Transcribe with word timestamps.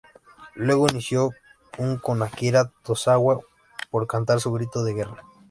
Luego 0.55 0.87
inició 0.89 1.29
un 1.77 1.97
con 1.97 2.23
Akira 2.23 2.71
Tozawa 2.81 3.37
por 3.91 4.07
cantar 4.07 4.39
su 4.39 4.51
grito 4.51 4.83
de 4.83 4.95
guerra. 4.95 5.21